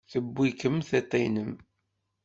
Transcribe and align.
Tewwi-kem 0.11 0.77
tiṭ-nnem. 0.87 1.53